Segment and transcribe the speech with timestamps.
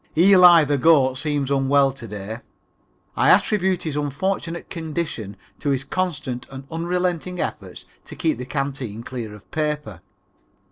[0.17, 2.39] Eli, the goat, seems unwell to day.
[3.15, 9.03] I attribute his unfortunate condition to his constant and unrelenting efforts to keep the canteen
[9.03, 10.01] clear of paper.